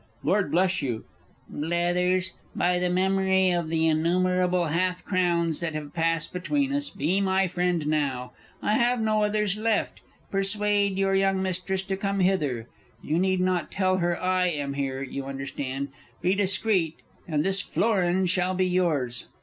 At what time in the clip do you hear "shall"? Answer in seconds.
18.25-18.55